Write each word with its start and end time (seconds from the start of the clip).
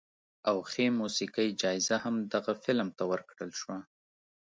او 0.49 0.57
ښې 0.71 0.85
موسیقۍ 1.01 1.49
جایزه 1.61 1.95
هم 2.03 2.15
دغه 2.33 2.53
فلم 2.63 2.89
ته 2.97 3.03
ورکړل 3.11 3.51
شوه. 3.61 3.77